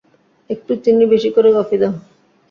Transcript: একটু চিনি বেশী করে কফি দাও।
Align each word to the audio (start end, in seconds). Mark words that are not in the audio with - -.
একটু 0.49 0.71
চিনি 0.83 1.05
বেশী 1.11 1.29
করে 1.35 1.49
কফি 1.57 1.77
দাও। 1.81 1.93